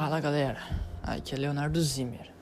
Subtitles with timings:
[0.00, 0.60] Fala galera,
[1.02, 2.32] aqui é Leonardo Zimmer.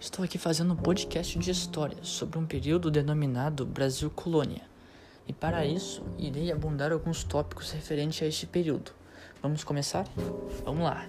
[0.00, 4.62] Estou aqui fazendo um podcast de história sobre um período denominado Brasil Colônia.
[5.24, 8.90] E para isso, irei abundar alguns tópicos referentes a este período.
[9.40, 10.04] Vamos começar?
[10.64, 11.06] Vamos lá.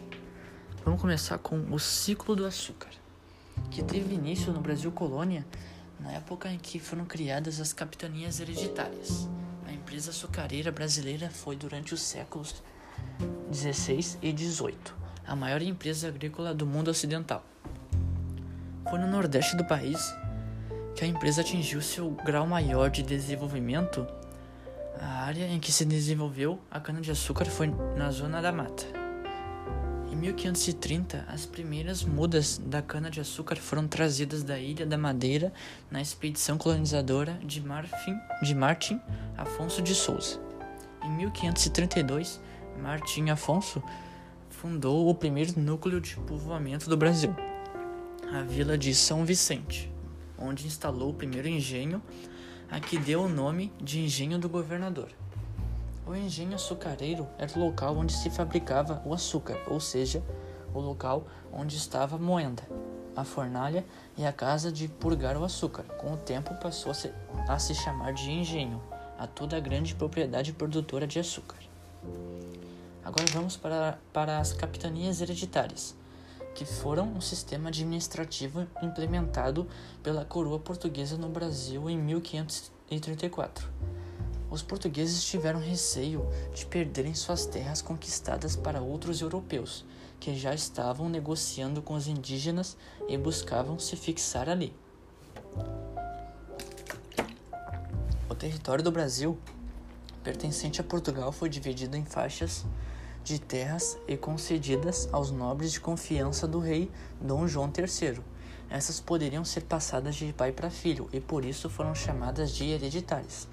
[0.85, 2.91] Vamos começar com o ciclo do açúcar,
[3.71, 5.43] que teve início no Brasil Colônia
[5.99, 9.27] na época em que foram criadas as capitanias hereditárias.
[9.65, 12.61] A empresa açucareira brasileira foi durante os séculos
[13.49, 17.43] 16 e 18 a maior empresa agrícola do mundo ocidental.
[18.89, 19.99] Foi no nordeste do país
[20.95, 24.07] que a empresa atingiu seu grau maior de desenvolvimento.
[24.99, 28.85] A área em que se desenvolveu a cana-de-açúcar foi na zona da mata.
[30.09, 35.53] Em 1530, as primeiras mudas da cana-de-açúcar foram trazidas da Ilha da Madeira
[35.91, 38.99] na expedição colonizadora de, Marfim, de Martim
[39.37, 40.39] Afonso de Souza.
[41.03, 42.41] Em 1532,
[42.81, 43.83] Martim Afonso
[44.61, 47.35] fundou o primeiro núcleo de povoamento do Brasil,
[48.33, 49.93] a vila de São Vicente,
[50.35, 52.01] onde instalou o primeiro engenho,
[52.67, 55.09] a que deu o nome de Engenho do Governador.
[56.07, 60.23] O engenho açucareiro era o local onde se fabricava o açúcar, ou seja,
[60.73, 62.67] o local onde estava a moenda,
[63.15, 63.85] a fornalha
[64.17, 65.83] e a casa de purgar o açúcar.
[65.83, 67.11] Com o tempo passou a se,
[67.47, 68.81] a se chamar de engenho
[69.19, 71.57] a toda a grande propriedade produtora de açúcar.
[73.07, 75.95] Agora vamos para, para as capitanias hereditárias,
[76.53, 79.65] que foram um sistema administrativo implementado
[80.03, 83.65] pela coroa portuguesa no Brasil em 1534.
[84.51, 89.85] Os portugueses tiveram receio de perderem suas terras conquistadas para outros europeus,
[90.19, 92.75] que já estavam negociando com os indígenas
[93.07, 94.75] e buscavam se fixar ali.
[98.29, 99.39] O território do Brasil,
[100.25, 102.65] pertencente a Portugal, foi dividido em faixas
[103.27, 106.89] de terras e concedidas aos nobres de confiança do rei
[107.19, 108.21] Dom João III.
[108.69, 113.45] Essas poderiam ser passadas de pai para filho e por isso foram chamadas de hereditárias.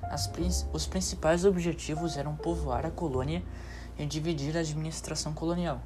[0.00, 0.30] As,
[0.72, 3.42] os principais objetivos eram povoar a colônia
[3.98, 5.82] e dividir a administração colonial.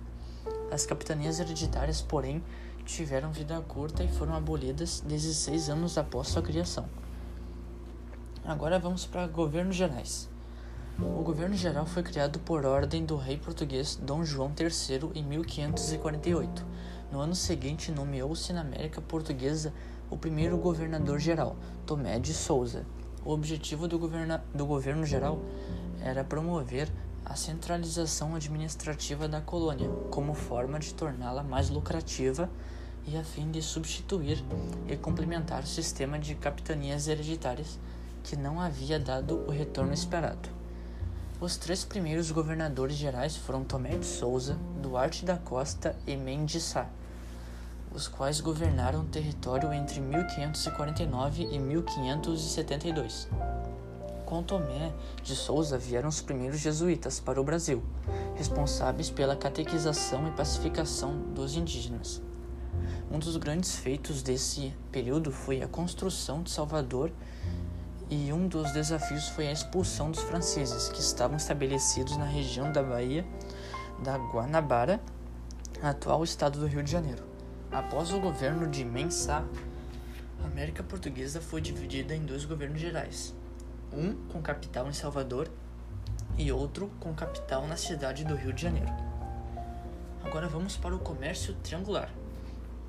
[0.70, 2.44] As capitanias hereditárias, porém,
[2.84, 6.86] tiveram vida curta e foram abolidas 16 anos após sua criação.
[8.44, 10.29] Agora vamos para governos gerais.
[11.02, 16.66] O governo geral foi criado por ordem do rei português Dom João III em 1548.
[17.10, 19.72] No ano seguinte, nomeou-se na América Portuguesa
[20.10, 21.56] o primeiro governador-geral,
[21.86, 22.84] Tomé de Souza.
[23.24, 25.40] O objetivo do, governa do governo geral
[26.02, 26.86] era promover
[27.24, 32.50] a centralização administrativa da colônia, como forma de torná-la mais lucrativa
[33.06, 34.44] e a fim de substituir
[34.86, 37.78] e complementar o sistema de capitanias hereditárias
[38.22, 40.59] que não havia dado o retorno esperado.
[41.40, 46.86] Os três primeiros governadores gerais foram Tomé de Souza, Duarte da Costa e Mendes Sá,
[47.94, 53.26] os quais governaram o território entre 1549 e 1572.
[54.26, 54.92] Com Tomé
[55.22, 57.82] de Souza vieram os primeiros jesuítas para o Brasil,
[58.36, 62.20] responsáveis pela catequização e pacificação dos indígenas.
[63.10, 67.10] Um dos grandes feitos desse período foi a construção de Salvador
[68.10, 72.82] e um dos desafios foi a expulsão dos franceses, que estavam estabelecidos na região da
[72.82, 73.24] Baía
[74.02, 75.00] da Guanabara,
[75.80, 77.22] atual estado do Rio de Janeiro.
[77.70, 79.44] Após o governo de Mensah,
[80.42, 83.32] a América Portuguesa foi dividida em dois governos gerais,
[83.92, 85.48] um com capital em Salvador
[86.36, 88.92] e outro com capital na cidade do Rio de Janeiro.
[90.24, 92.10] Agora vamos para o comércio triangular,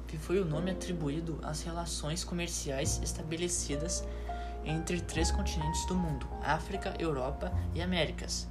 [0.08, 4.04] que foi o nome atribuído às relações comerciais estabelecidas
[4.66, 8.48] entre três continentes do mundo: África, Europa e Américas.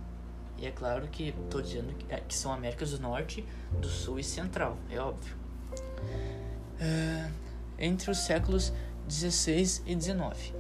[0.59, 3.45] E é claro que estou dizendo é, que, são Américas do Norte,
[3.81, 5.35] do Sul e Central, é óbvio.
[5.73, 7.33] Uh,
[7.79, 8.73] entre os séculos
[9.07, 10.55] 16 e 19,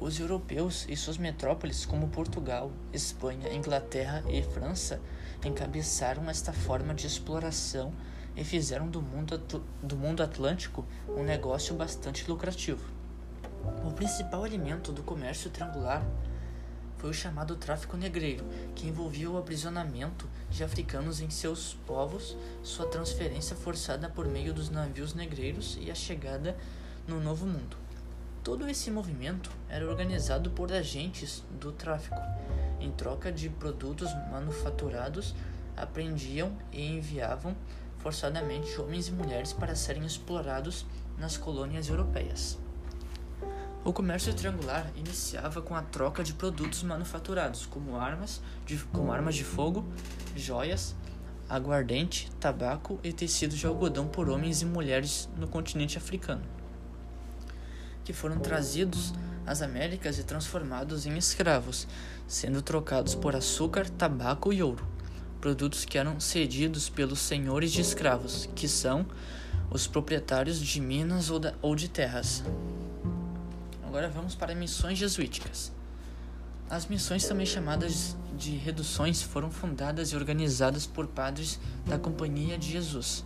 [0.00, 5.00] os europeus e suas metrópoles, como Portugal, Espanha, Inglaterra e França,
[5.44, 7.92] encabeçaram esta forma de exploração
[8.34, 9.38] e fizeram do mundo,
[9.82, 12.95] do mundo atlântico um negócio bastante lucrativo.
[13.84, 16.04] O principal alimento do comércio triangular
[16.98, 22.86] foi o chamado tráfico negreiro, que envolvia o aprisionamento de africanos em seus povos, sua
[22.86, 26.56] transferência forçada por meio dos navios negreiros e a chegada
[27.06, 27.76] no Novo Mundo.
[28.42, 32.20] Todo esse movimento era organizado por agentes do tráfico.
[32.80, 35.34] Em troca de produtos manufaturados,
[35.76, 37.56] apreendiam e enviavam
[37.98, 40.86] forçadamente homens e mulheres para serem explorados
[41.18, 42.58] nas colônias europeias.
[43.86, 49.36] O comércio triangular iniciava com a troca de produtos manufaturados, como armas de, como armas
[49.36, 49.86] de fogo,
[50.34, 50.96] joias,
[51.48, 56.42] aguardente, tabaco e tecido de algodão por homens e mulheres no continente africano,
[58.04, 59.14] que foram trazidos
[59.46, 61.86] às Américas e transformados em escravos,
[62.26, 64.84] sendo trocados por açúcar, tabaco e ouro,
[65.40, 69.06] produtos que eram cedidos pelos senhores de escravos, que são
[69.70, 71.30] os proprietários de minas
[71.62, 72.42] ou de terras.
[73.86, 75.72] Agora vamos para missões jesuíticas.
[76.68, 82.68] As missões, também chamadas de reduções, foram fundadas e organizadas por padres da Companhia de
[82.68, 83.24] Jesus.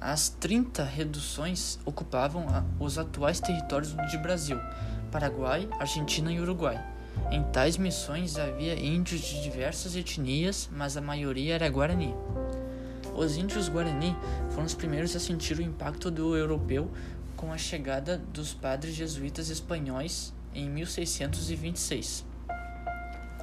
[0.00, 2.46] As 30 reduções ocupavam
[2.80, 4.58] os atuais territórios de Brasil,
[5.12, 6.82] Paraguai, Argentina e Uruguai.
[7.30, 12.14] Em tais missões havia índios de diversas etnias, mas a maioria era guarani.
[13.14, 14.14] Os índios guarani
[14.50, 16.90] foram os primeiros a sentir o impacto do europeu
[17.36, 22.24] com a chegada dos padres jesuítas espanhóis em 1626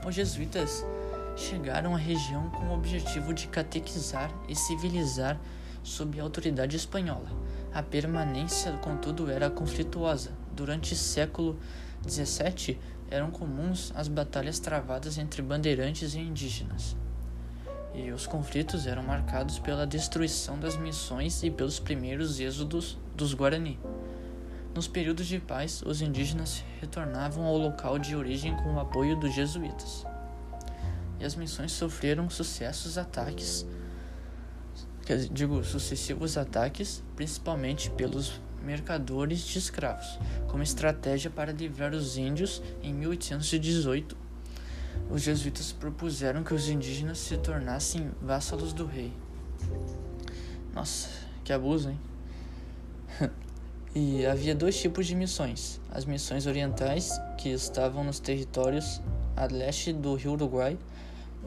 [0.05, 0.85] os jesuítas
[1.35, 5.39] chegaram à região com o objetivo de catequizar e civilizar
[5.81, 7.29] sob a autoridade espanhola.
[7.73, 10.31] A permanência, contudo, era conflituosa.
[10.51, 11.57] Durante o século
[12.07, 12.77] XVII,
[13.09, 16.95] eram comuns as batalhas travadas entre bandeirantes e indígenas.
[17.93, 23.79] E os conflitos eram marcados pela destruição das missões e pelos primeiros êxodos dos Guarani.
[24.73, 29.35] Nos períodos de paz, os indígenas retornavam ao local de origem com o apoio dos
[29.35, 30.03] jesuítas.
[31.19, 33.65] E as missões sofreram sucessos ataques,
[35.31, 40.17] digo, sucessivos ataques, principalmente pelos mercadores de escravos,
[40.47, 44.22] como estratégia para livrar os índios em 1818.
[45.09, 49.13] Os jesuítas propuseram que os indígenas se tornassem vassalos do rei.
[50.73, 51.09] Nossa,
[51.43, 51.99] que abuso, hein?
[53.95, 58.99] E havia dois tipos de missões: as missões orientais, que estavam nos territórios
[59.35, 60.79] a leste do rio Uruguai,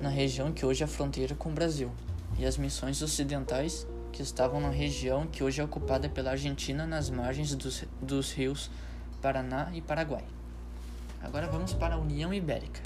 [0.01, 1.91] na região que hoje é a fronteira com o Brasil,
[2.39, 7.11] e as missões ocidentais, que estavam na região que hoje é ocupada pela Argentina, nas
[7.11, 8.71] margens dos, dos rios
[9.21, 10.25] Paraná e Paraguai.
[11.21, 12.81] Agora vamos para a União Ibérica.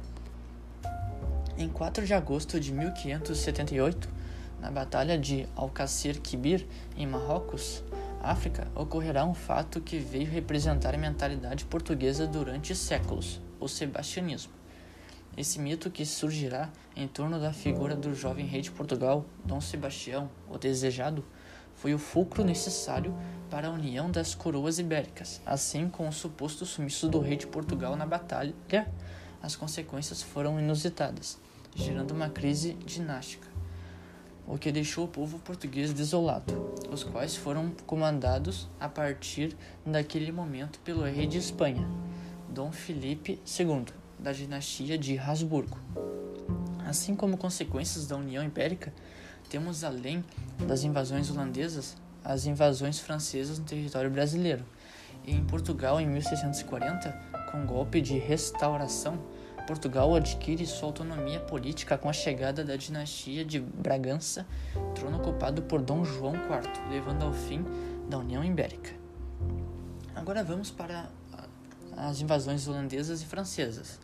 [1.59, 4.09] Em 4 de agosto de 1578,
[4.61, 6.67] na Batalha de Alcácer Quibir,
[6.97, 7.83] em Marrocos,
[8.23, 14.53] África, ocorrerá um fato que veio representar a mentalidade portuguesa durante séculos, o sebastianismo.
[15.37, 20.29] Esse mito que surgirá em torno da figura do jovem rei de Portugal, Dom Sebastião,
[20.49, 21.25] o Desejado,
[21.75, 23.15] foi o fulcro necessário
[23.49, 25.41] para a união das coroas ibéricas.
[25.47, 28.55] Assim, com o suposto sumiço do rei de Portugal na batalha,
[29.43, 31.39] as consequências foram inusitadas,
[31.75, 33.51] gerando uma crise dinástica
[34.51, 39.57] o que deixou o povo português desolado, os quais foram comandados a partir
[39.87, 41.89] daquele momento pelo rei de Espanha,
[42.49, 43.85] Dom Felipe II,
[44.19, 45.79] da dinastia de Habsburgo.
[46.85, 48.93] Assim como consequências da União Ibérica,
[49.49, 50.25] temos além
[50.67, 54.65] das invasões holandesas, as invasões francesas no território brasileiro.
[55.25, 59.19] E em Portugal, em 1640, com golpe de restauração,
[59.67, 64.45] Portugal adquire sua autonomia política com a chegada da dinastia de Bragança,
[64.97, 67.65] trono ocupado por Dom João IV, levando ao fim
[68.09, 68.91] da União Ibérica.
[70.15, 71.09] Agora vamos para
[71.97, 74.01] as invasões holandesas e francesas.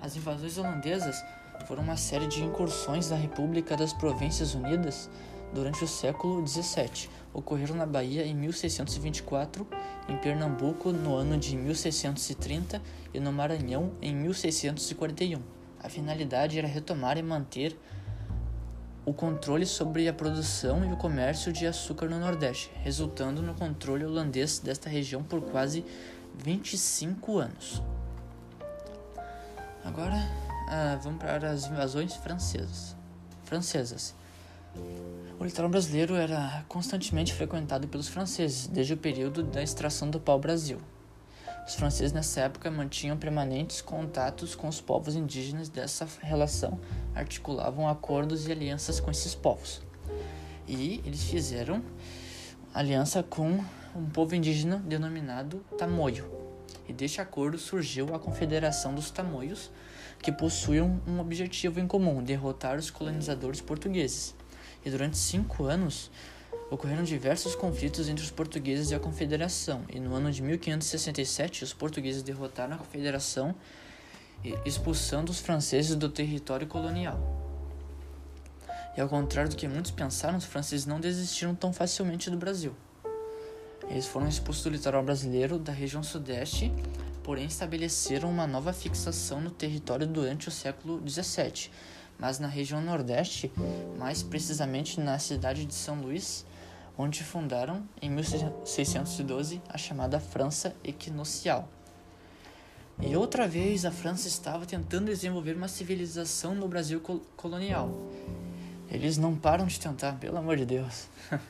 [0.00, 1.20] As invasões holandesas
[1.66, 5.10] foram uma série de incursões da República das Províncias Unidas
[5.52, 7.08] durante o século XVII.
[7.32, 9.66] Ocorreram na Bahia em 1624,
[10.08, 12.80] em Pernambuco no ano de 1630
[13.12, 15.40] e no Maranhão em 1641.
[15.80, 17.76] A finalidade era retomar e manter
[19.04, 24.04] o controle sobre a produção e o comércio de açúcar no Nordeste, resultando no controle
[24.04, 25.84] holandês desta região por quase
[26.38, 27.82] 25 anos.
[29.84, 30.16] Agora
[30.68, 32.96] ah, vamos para as invasões francesas.
[33.42, 34.14] francesas.
[35.42, 40.78] O litoral brasileiro era constantemente frequentado pelos franceses desde o período da extração do pau-brasil.
[41.66, 46.78] Os franceses nessa época mantinham permanentes contatos com os povos indígenas dessa relação,
[47.12, 49.82] articulavam acordos e alianças com esses povos.
[50.68, 51.82] E eles fizeram
[52.72, 53.64] aliança com
[53.96, 56.24] um povo indígena denominado Tamoio.
[56.88, 59.72] E deste acordo surgiu a Confederação dos Tamoios,
[60.22, 64.40] que possuíam um objetivo em comum: derrotar os colonizadores portugueses
[64.84, 66.10] e durante cinco anos
[66.70, 71.72] ocorreram diversos conflitos entre os portugueses e a Confederação, e no ano de 1567 os
[71.72, 73.54] portugueses derrotaram a Confederação,
[74.64, 77.20] expulsando os franceses do território colonial.
[78.96, 82.74] E ao contrário do que muitos pensaram, os franceses não desistiram tão facilmente do Brasil.
[83.88, 86.72] Eles foram expulsos do litoral brasileiro, da região sudeste,
[87.22, 91.70] porém estabeleceram uma nova fixação no território durante o século XVII
[92.22, 93.50] mas na região Nordeste,
[93.98, 96.46] mais precisamente na cidade de São Luís,
[96.96, 101.68] onde fundaram, em 1612, a chamada França Equinocial.
[103.00, 107.02] E outra vez a França estava tentando desenvolver uma civilização no Brasil
[107.36, 107.92] colonial.
[108.88, 111.08] Eles não param de tentar, pelo amor de Deus.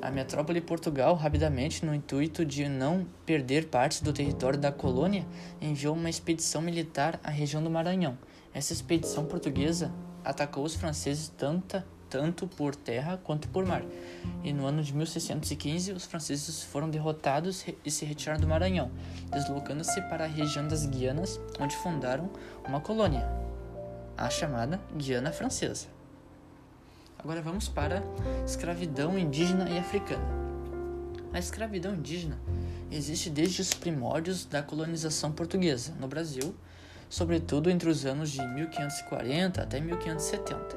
[0.00, 5.26] a metrópole Portugal, rapidamente, no intuito de não perder partes do território da colônia,
[5.60, 8.16] enviou uma expedição militar à região do Maranhão.
[8.54, 9.92] Essa expedição portuguesa
[10.24, 13.82] atacou os franceses tanta, tanto por terra quanto por mar.
[14.44, 18.90] E no ano de 1615, os franceses foram derrotados e se retiraram do Maranhão,
[19.32, 22.30] deslocando-se para a região das Guianas, onde fundaram
[22.66, 23.28] uma colônia,
[24.16, 25.97] a chamada Guiana Francesa.
[27.18, 28.02] Agora vamos para
[28.46, 30.24] escravidão indígena e africana.
[31.32, 32.38] A escravidão indígena
[32.92, 36.54] existe desde os primórdios da colonização portuguesa no Brasil,
[37.10, 40.76] sobretudo entre os anos de 1540 até 1570.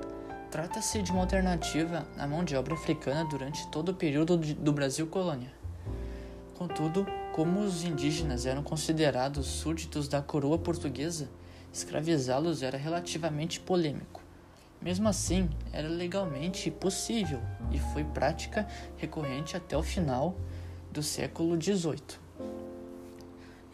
[0.50, 5.06] Trata-se de uma alternativa à mão de obra africana durante todo o período do Brasil
[5.06, 5.54] colônia.
[6.56, 11.30] Contudo, como os indígenas eram considerados súditos da coroa portuguesa,
[11.72, 14.21] escravizá-los era relativamente polêmico.
[14.82, 17.40] Mesmo assim, era legalmente possível
[17.72, 20.36] e foi prática recorrente até o final
[20.92, 22.20] do século XVIII.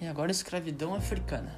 [0.02, 1.56] E agora, escravidão africana.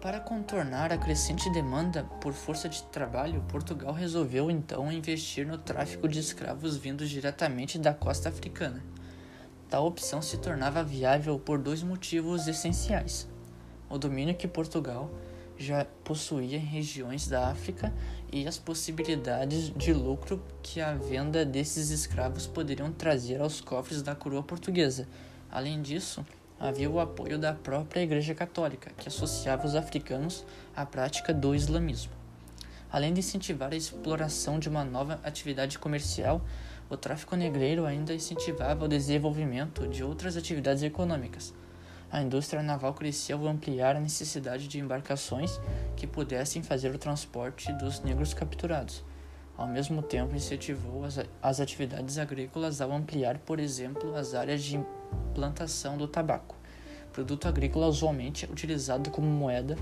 [0.00, 6.06] Para contornar a crescente demanda por força de trabalho, Portugal resolveu então investir no tráfico
[6.06, 8.84] de escravos vindos diretamente da costa africana.
[9.70, 13.26] Tal opção se tornava viável por dois motivos essenciais:
[13.88, 15.10] o domínio que Portugal
[15.56, 17.92] já possuía regiões da África
[18.32, 24.14] e as possibilidades de lucro que a venda desses escravos poderiam trazer aos cofres da
[24.14, 25.06] coroa portuguesa.
[25.50, 26.26] Além disso,
[26.58, 30.44] havia o apoio da própria Igreja Católica, que associava os africanos
[30.74, 32.12] à prática do islamismo.
[32.90, 36.44] Além de incentivar a exploração de uma nova atividade comercial,
[36.88, 41.54] o tráfico negreiro ainda incentivava o desenvolvimento de outras atividades econômicas.
[42.14, 45.58] A indústria naval crescia ao ampliar a necessidade de embarcações
[45.96, 49.02] que pudessem fazer o transporte dos negros capturados.
[49.56, 54.78] Ao mesmo tempo, incentivou as, as atividades agrícolas ao ampliar, por exemplo, as áreas de
[55.34, 56.54] plantação do tabaco,
[57.12, 59.76] produto agrícola usualmente utilizado como moeda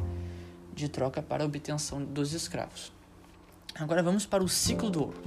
[0.73, 2.91] de troca para a obtenção dos escravos.
[3.75, 5.23] Agora vamos para o ciclo do ouro,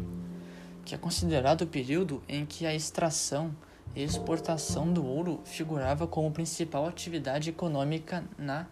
[0.83, 3.55] que é considerado o período em que a extração
[4.03, 8.67] exportação do ouro figurava como principal atividade econômica na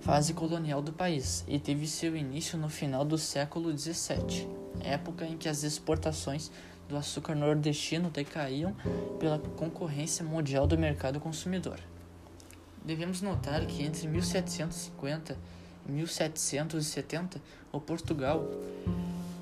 [0.00, 4.48] fase colonial do país e teve seu início no final do século XVII,
[4.82, 6.50] época em que as exportações
[6.88, 8.74] do açúcar nordestino decaíam
[9.18, 11.78] pela concorrência mundial do mercado consumidor.
[12.84, 15.38] Devemos notar que entre 1750
[15.88, 17.40] e 1770,
[17.72, 18.44] o Portugal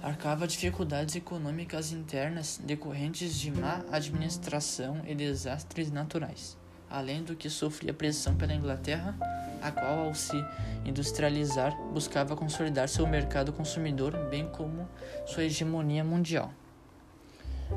[0.02, 6.56] arcava dificuldades econômicas internas decorrentes de má administração e desastres naturais,
[6.88, 9.16] além do que sofria pressão pela Inglaterra,
[9.60, 10.36] a qual, ao se
[10.84, 14.88] industrializar, buscava consolidar seu mercado consumidor, bem como
[15.26, 16.52] sua hegemonia mundial.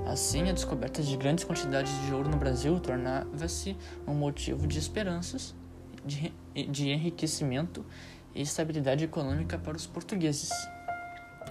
[0.06, 3.76] Assim, a descoberta de grandes quantidades de ouro no Brasil tornava-se
[4.08, 5.54] um motivo de esperanças,
[6.06, 6.34] de,
[6.70, 7.86] de enriquecimento
[8.34, 10.50] e estabilidade econômica para os portugueses.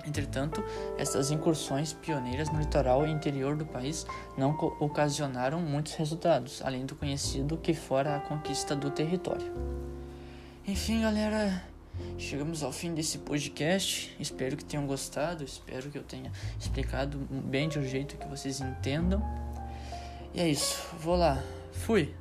[0.07, 0.65] Entretanto,
[0.97, 6.95] essas incursões pioneiras no litoral e interior do país não ocasionaram muitos resultados, além do
[6.95, 9.53] conhecido que fora a conquista do território.
[10.67, 11.63] Enfim, galera,
[12.19, 14.15] Chegamos ao fim desse podcast.
[14.19, 15.45] Espero que tenham gostado.
[15.45, 19.23] Espero que eu tenha explicado bem de um jeito que vocês entendam.
[20.35, 20.83] E é isso.
[20.99, 21.43] Vou lá.
[21.73, 22.15] Fui.